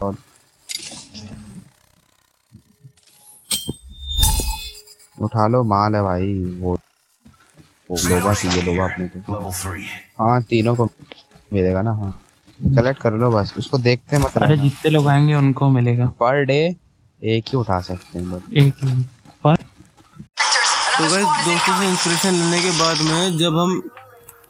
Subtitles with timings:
[0.00, 0.16] और
[5.20, 6.78] उठा लो माल है भाई वो
[7.90, 9.50] वो लोबा चाहिए लोबा अपने को।
[10.18, 10.84] हाँ तीनों को
[11.52, 12.10] मिलेगा ना हाँ।
[12.60, 16.44] कलेक्ट कर लो बस उसको देखते हैं मतलब अरे जितने लोग आएँगे उनको मिलेगा। पर
[16.44, 16.58] डे
[17.22, 19.02] एक ही उठा सकते हैं बस। एक ही।
[19.44, 19.56] पर?
[19.56, 23.82] तो गए दोस्तों से इंस्पिरेशन लेने के बाद में जब हम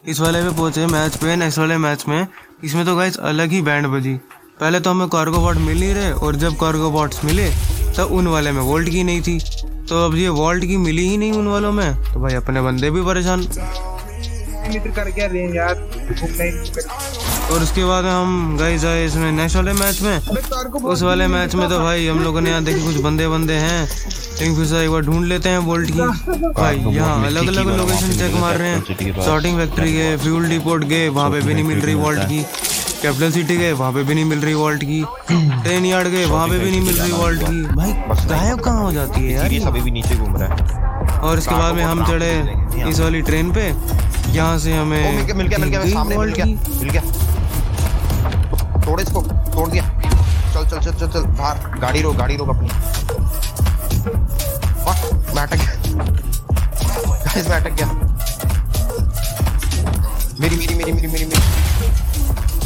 [0.09, 2.27] इस वाले पे पहुँचे मैच पे नेक्स्ट वाले मैच में
[2.65, 4.19] इसमें तो गाइस अलग ही बैंड बजी।
[4.61, 7.49] पहले तो हमें कार्गो बॉट मिल नहीं रहे और जब कार्गो बॉट्स मिले
[7.97, 9.39] तब उन वाले में वोल्ट की नहीं थी।
[9.89, 12.91] तो अब ये वोल्ट की मिली ही नहीं उन वालों में। तो भाई अपने बंदे
[12.91, 13.41] भी परेशान।
[14.69, 15.75] मित्र कर क्या रहे यार?
[17.53, 20.19] और उसके बाद हम गए आए इसमें नेक्स्ट वाले मैच में।
[20.85, 23.87] उस वाले मैच में तो भाई हम लोगों ने यहाँ देखे कुछ बंदे बंदे हैं।
[23.87, 26.01] लेकिन फिर एक बार ढूंढ लेते हैं बोल्ट की।
[26.53, 31.09] भाई यहाँ अलग अलग लोकेशन चेक मार रहे हैं। शॉर्टिंग फैक्ट्री गए फ्यूल डिपोट गए
[31.09, 32.45] वहाँ पे भी नहीं मिल रही वॉल्ट की।
[33.03, 36.49] कैपिटल सिटी गए वहाँ पे भी नहीं मिल रही वॉल्ट की। ट्रेन यार्ड गए वहाँ
[36.49, 37.93] पे भी नहीं मिल रही वॉल्ट की। भाई
[38.29, 41.75] गायब कहाँ हो जाती है यार अभी भी नीचे घूम रहा है। और इसके बाद
[41.75, 42.33] में हम चढ़े
[42.91, 43.67] इस वाली ट्रेन पे।
[44.33, 47.03] यहाँ से हमें मिल गया मिल गया सामने मिल गया मिल गया।
[48.87, 49.85] तोड़ इसको तोड़ दिया।
[50.53, 52.69] चल चल चल चल चल बाहर। गाड़ी रोक गाड़ी रोक अपनी।
[54.85, 54.99] फक
[55.35, 55.73] मैं अटक गया।
[57.25, 57.89] गाइस मैं अटक गया।
[60.41, 61.78] मेरी मेरी मेरी मेरी मेरी मेरी।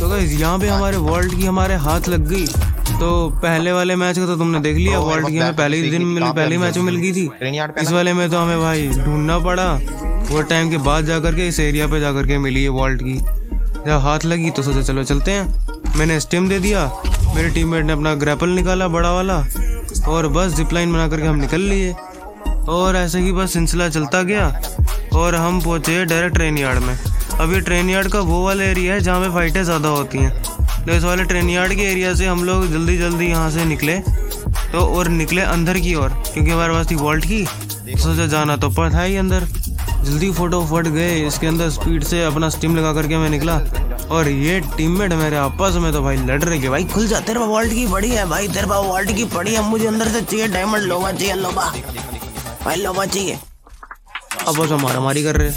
[0.03, 2.47] तो यहाँ पे हमारे वर्ल्ड की हमारे हाथ लग गई।
[2.93, 6.05] तो पहले वाले मैच का तो तुमने देख लिया वर्ल्ड की हमें पहले ही दिन
[6.05, 7.31] मिल पहले मैच में मिल गई थी।
[7.83, 9.73] इस वाले में तो हमें भाई ढूंढना पड़ा।
[10.31, 13.15] वो टाइम के बाद जा करके इस एरिया पे जा करके मिली है वॉल्ट की।
[13.87, 16.85] जब हाथ लगी तो सोचा चलो चलते हैं। मैंने स्टेम दे दिया।
[17.35, 19.39] मेरे टीममेट ने अपना ग्रैपल निकाला बड़ा वाला।
[20.09, 21.93] और बस जिपलाइन बना करके हम निकल लिए।
[22.69, 24.47] और ऐसे ही बस सिलसिला चलता गया।
[25.15, 26.99] और हम पहुँचे डायरेक्ट ट्रेन यार्ड में।
[27.35, 30.43] अब ये ट्रेन यार्ड का वो वाला एरिया है जहाँ पे फाइटें ज़्यादा होती हैं।
[30.85, 33.99] तो इस वाले ट्रेन यार्ड के एरिया से हम लोग जल्दी जल्दी यहाँ से निकले।
[34.73, 38.57] तो और निकले अंदर की ओर, क्योंकि हमारे पास थी वॉल्ट की तो सोचा जाना
[38.57, 39.47] तो पर था ही अंदर।
[40.05, 43.61] जल्दी फ़ोटो फट गए, इसके अंदर स्पीड से अपना स्टीम लगा करके मैं निकला।
[44.11, 47.73] और ये टीममेट मेरे आपस में तो भाई लड़ रहे भाई खुल जा, तेरे वॉल्ट
[47.73, 51.13] की पड़ी है भाई, तेरे वॉल्ट की पड़ी है, मुझे अंदर से चाहिए डायमंड लोबा
[51.13, 51.73] चाहिए लोबा
[52.65, 53.39] भाई लोबा चाहिए।
[54.39, 55.51] अब बस मारा मारी कर रहे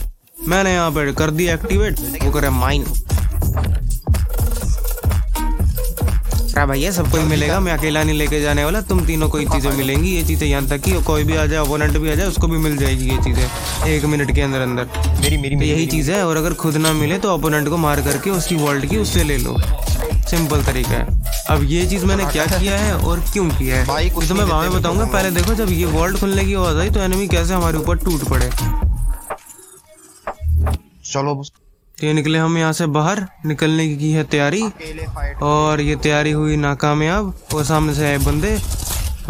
[0.47, 2.85] मैंने यहाँ पे कर दी एक्टिवेट वो करे माइन
[6.55, 7.59] अरे भैया सबको ही मिलेगा?
[7.59, 10.67] मैं अकेला नहीं लेके जाने वाला। तुम तीनों को ही चीज़ें मिलेंगी ये चीज़ें यहाँ
[10.67, 13.17] तक कि कोई भी आ जाए ओपोनेंट भी आ जाए उसको भी मिल जाएगी ये
[13.23, 14.87] चीज़ें एक मिनट के अंदर अंदर।
[15.21, 17.77] मेरी मेरी तो मेरी यही चीज़ है और अगर खुद ना मिले तो ओपोनेंट को
[17.77, 19.57] मार करके उसकी वर्ल्ड की उससे ले लो।
[20.29, 21.05] सिंपल तरीका है।
[21.49, 24.09] अब ये चीज़ मैंने क्या किया है और क्यों किया है?
[24.27, 27.27] तो मैं वहाँ बताऊँगा। पहले देखो जब ये वर्ल्ड खुलने की आवाज़ आई तो एनिमी
[27.27, 28.49] कैसे हमारे ऊपर टूट पड़े?
[31.15, 31.41] चलो
[31.97, 34.63] ये निकले हम यहाँ से बाहर निकलने की है तैयारी।
[35.43, 38.57] और ये तैयारी हुई नाकामयाब और सामने से आए बंदे।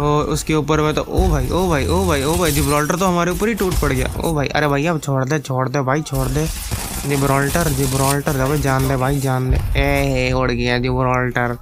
[0.00, 3.06] और उसके ऊपर में तो ओ भाई ओ भाई ओ भाई ओ भाई जिब्राल्टर तो
[3.06, 5.80] हमारे ऊपर ही टूट पड़ गया। ओ भाई अरे भाई अब छोड़ दे छोड़ दे
[5.82, 6.46] भाई छोड़ दे।
[7.08, 11.56] जिब्राल्टर जिब्राल्टर भाई जान दे भाई जान दे। ए उड़ गया जिब्राल्टर।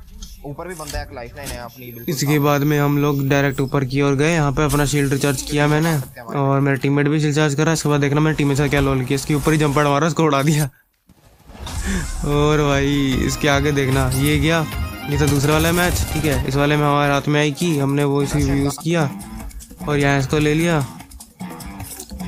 [0.47, 3.85] ऊपर भी बंदा एक लाइफ लाइन है अपनी इसके बाद में हम लोग डायरेक्ट ऊपर
[3.85, 5.97] की ओर गए यहाँ पे अपना शील्ड रिचार्ज किया मैंने
[6.39, 9.05] और मेरा टीममेट भी शील्ड चार्ज करा इसके बाद देखना मैंने टीम से क्या लोल
[9.05, 10.69] किया इसके ऊपर ही जंपड़ मारा उसको उड़ा दिया।
[12.27, 14.65] और भाई इसके आगे देखना ये गया
[15.11, 17.77] ये था दूसरा वाला मैच ठीक है इस वाले में हमारे हाथ में आई की
[17.79, 19.11] हमने वो इसी यूज़ किया
[19.89, 20.79] और यहाँ इसको ले लिया।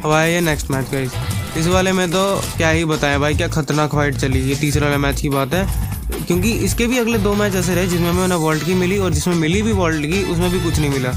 [0.04, 1.00] अब आया ये नेक्स्ट मैच का
[1.60, 2.24] इस वाले में तो
[2.56, 5.85] क्या ही बताएँ भाई क्या खतरनाक फाइट चली ये तीसरे वाला मैच की बात है।
[6.18, 9.12] क्योंकि इसके भी अगले दो मैच ऐसे रहे जिसमें हमें ना वर्ल्ड की मिली और
[9.12, 11.12] जिसमें मिली भी वर्ल्ड की, उसमें भी कुछ नहीं मिला।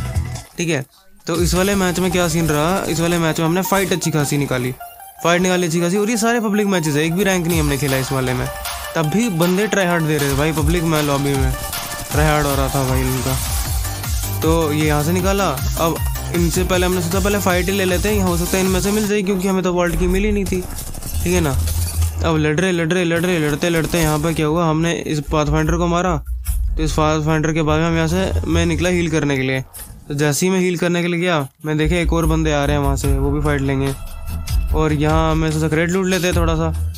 [0.57, 0.85] ठीक है?
[1.27, 2.83] तो इस वाले मैच में क्या सीन रहा?
[2.89, 4.73] इस वाले मैच में हमने फाइट अच्छी खासी निकाली।
[5.23, 7.77] फाइट निकाली अच्छी खासी और ये सारे पब्लिक मैचेस है, एक भी रैंक नहीं हमने
[7.77, 8.47] खेला इस वाले में।
[8.95, 11.51] तब भी बंदे ट्राई हार्ड दे रहे थे भाई पब्लिक में लॉबी में।
[12.11, 13.37] ट्राई हार्ड हो रहा था भाई उनका
[14.41, 15.49] तो ये यहाँ से निकाला।
[15.79, 15.95] अब
[16.35, 18.91] इनसे पहले हमने सोचा पहले फाइट ही ले लेते हैं, हो सकता है इनमें से
[18.91, 20.61] मिल जाएगी क्योंकि हमें तो वर्ल्ड की मिली नहीं थी।
[21.23, 21.57] ठीक है ना?
[22.25, 24.69] अब लड़ रहे लड़ रहे लड़ रहे, लड़ते लड़ते यहाँ पे क्या हुआ?
[24.69, 26.15] हमने इस पाथफाइंडर को मारा।
[26.77, 29.61] तो इस पाथफाइंडर के बाद में हम यहाँ से, मैं निकला हील करने के लिए।
[30.07, 32.63] तो जैसे ही मैं हील करने के लिए गया, मैं देखे एक और बंदे आ
[32.65, 33.93] रहे हैं वहाँ से, वो भी फाइट लेंगे।
[34.75, 36.93] और यहाँ मैं सोचा क्रेड लूट लेते हैं थोड़ा सा।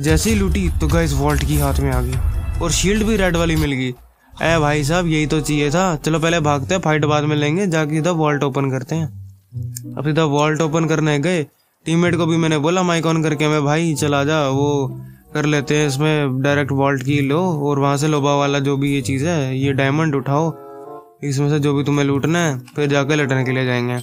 [0.00, 3.36] जैसे ही लूटी तो गाइस वॉल्ट की हाथ में आ गई। और शील्ड भी रेड
[3.36, 7.04] वाली मिल गई। अरे भाई साहब, यही तो चाहिए था। चलो पहले भागते हैं फाइट
[7.04, 11.46] बाद में लेंगे, जाके सीधा वॉल्ट ओपन करते हैं। अब सीधा वॉल्ट ओपन करने गए
[11.86, 15.00] टीममेट को भी मैंने बोला, माइक ऑन करके मैं भाई, चला जा वो
[15.34, 18.94] कर लेते हैं इसमें डायरेक्ट वॉल्ट की लो, और वहाँ से लोबा वाला जो भी
[18.94, 20.52] ये चीज़ है, ये डायमंड उठाओ।
[21.24, 23.98] इसमें से जो भी तुम्हें लूटना है, फिर जाकर लटने के लिए जाएँगे।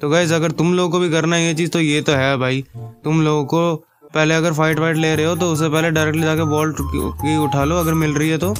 [0.00, 2.36] तो गैस अगर तुम लोगों को भी करना है ये चीज़ तो ये तो है
[2.36, 2.64] भाई।
[3.04, 3.74] तुम लोगों को
[4.14, 7.64] पहले अगर फाइट वाइट ले रहे हो तो उससे पहले डायरेक्टली जाके वॉल्ट की उठा
[7.64, 8.54] लो, अगर मिल रही है तो।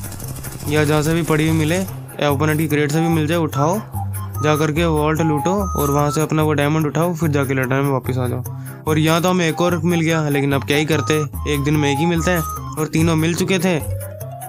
[0.69, 3.39] या जहाँ से भी पड़ी हुई मिले, या ओपोनेंट की क्रेट से भी मिल जाए,
[3.39, 3.81] उठाओ।
[4.43, 7.91] जा करके वॉल्ट लूटो और वहाँ से अपना वो डायमंड उठाओ, फिर जाके लटाने में
[7.91, 8.45] वापस आ जाओ।
[8.89, 11.15] और यहाँ तो हमें एक और मिल गया, लेकिन अब क्या ही करते?
[11.53, 12.41] एक दिन में एक ही मिलता है
[12.79, 13.79] और तीनों मिल चुके थे।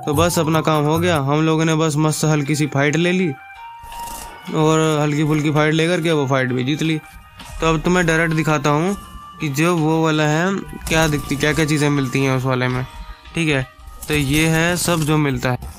[0.06, 3.12] तो बस अपना काम हो गया। हम लोगों ने बस मस्त हल्की सी फाइट ले
[3.12, 3.32] ली
[4.56, 6.98] और हल्की फुल्की फाइट लेकर के वो फाइट भी जीत ली।
[7.62, 8.96] तो अब तुम्हें डायरेक्ट दिखाता हूँ
[9.42, 10.56] कि जो वो वाला है,
[10.90, 12.84] क्या दिखती क्या क्या चीज़ें मिलती हैं उस वाले में।
[13.36, 13.68] ठीक है?
[14.08, 15.72] तो ये है सब जो मिलता है।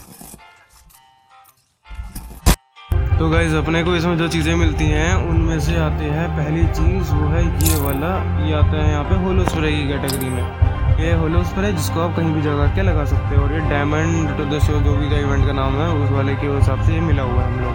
[3.19, 7.11] तो गाइज़ अपने को इसमें जो चीज़ें मिलती हैं, उनमें से आते हैं पहली चीज़
[7.15, 8.09] वो है ये वाला।
[8.47, 10.43] ये आता है यहाँ पे होलो स्प्रे की कैटेगरी में।
[11.01, 14.37] ये होलो स्प्रे जिसको आप कहीं भी जगह के लगा सकते हो और ये डायमंड
[14.39, 17.01] टू द शो जो भी इवेंट का नाम है, उस वाले के हिसाब से ये
[17.07, 17.75] मिला हुआ है हम लोग।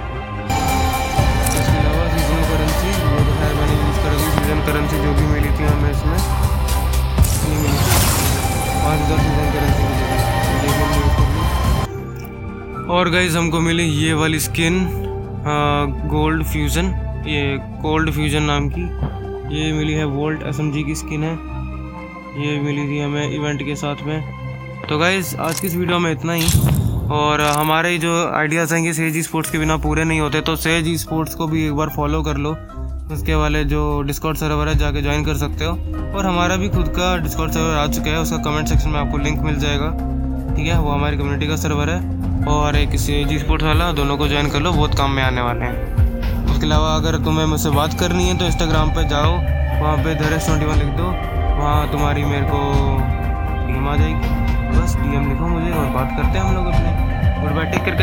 [1.47, 5.11] को इसके अलावा सीजनल करेंसी वो तो खैर मैंने यूज़ कर दी सीज़न करेंसी जो
[5.19, 6.19] भी मिली थी हमें इसमें
[7.39, 7.79] नहीं मिली
[8.83, 10.71] पाँच हज़ार सीज़न करेंसी मिली
[11.17, 11.27] थी।
[12.93, 14.75] और गाइज़ हमको मिली ये वाली स्किन
[15.45, 16.85] गोल्ड फ्यूज़न
[17.27, 18.81] ये कोल्ड फ्यूज़न नाम की,
[19.55, 21.33] ये मिली है वोल्ट एसएमजी की स्किन है।
[22.39, 24.21] ये मिली थी हमें इवेंट के साथ में।
[24.89, 26.45] तो गाइज़ आज की इस वीडियो में इतना ही।
[27.11, 30.55] और हमारे जो आइडियाज़ हैं कि सेज ई स्पोर्ट्स के बिना पूरे नहीं होते तो
[30.55, 32.55] सेज ई स्पोर्ट्स को भी एक बार फॉलो कर लो।
[33.13, 35.71] उसके वाले जो डिस्कॉर्ड सर्वर है, जाके ज्वाइन कर सकते हो।
[36.17, 39.17] और हमारा भी खुद का डिस्कॉर्ड सर्वर आ चुका है, उसका कमेंट सेक्शन में आपको
[39.17, 39.89] लिंक मिल जाएगा।
[40.55, 44.27] ठीक है, वो हमारी कम्युनिटी का सर्वर है। और एक जी स्पोर्ट्स वाला, दोनों को
[44.27, 47.93] ज्वाइन कर लो, बहुत काम में आने वाले हैं। उसके अलावा अगर तुम्हें मुझसे बात
[47.99, 49.31] करनी है तो इंस्टाग्राम पर जाओ,
[49.81, 51.07] वहाँ पे धरेश ट्वेंटी वन लिख दो,
[51.59, 52.59] वहाँ तुम्हारी मेरे को
[53.67, 57.55] डीएम आ जाएगी। बस डीएम लिखो मुझे और बात करते हैं हम लोग अपने। Good
[57.55, 57.95] bye take care